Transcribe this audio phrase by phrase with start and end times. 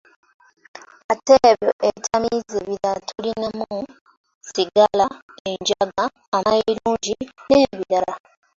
[1.13, 3.79] Ate byo ebitamiiza ebirala tulinamu,
[4.49, 5.05] sigala,
[5.49, 6.05] enjaga,
[6.37, 7.13] amayirungi
[7.47, 8.13] n'ebirala.